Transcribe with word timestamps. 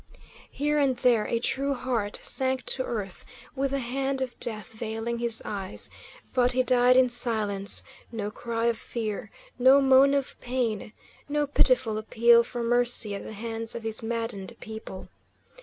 Here 0.49 0.79
and 0.79 0.97
there 0.97 1.25
a 1.25 1.39
true 1.39 1.75
heart 1.75 2.17
sank 2.23 2.65
to 2.73 2.81
earth 2.83 3.23
with 3.55 3.69
the 3.69 3.77
hand 3.77 4.19
of 4.19 4.33
death 4.39 4.73
veiling 4.73 5.19
his 5.19 5.43
eyes, 5.45 5.91
but 6.33 6.53
he 6.53 6.63
died 6.63 6.97
in 6.97 7.07
silence; 7.07 7.83
no 8.11 8.31
cry 8.31 8.65
of 8.65 8.79
fear, 8.79 9.29
no 9.59 9.79
moan 9.79 10.15
of 10.15 10.39
pain, 10.41 10.91
no 11.29 11.45
pitiful 11.45 11.99
appeal 11.99 12.41
for 12.41 12.63
mercy 12.63 13.13
at 13.13 13.23
the 13.23 13.33
hands 13.33 13.75
of 13.75 13.83
his 13.83 14.01
maddened 14.01 14.55
people. 14.59 15.07